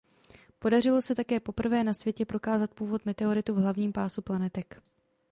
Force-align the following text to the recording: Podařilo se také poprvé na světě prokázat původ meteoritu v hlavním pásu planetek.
Podařilo 0.59 1.01
se 1.01 1.15
také 1.15 1.39
poprvé 1.39 1.83
na 1.83 1.93
světě 1.93 2.25
prokázat 2.25 2.73
původ 2.73 3.05
meteoritu 3.05 3.53
v 3.53 3.57
hlavním 3.57 3.91
pásu 3.91 4.21
planetek. 4.21 4.83